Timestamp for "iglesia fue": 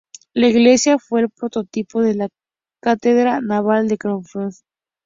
0.47-1.21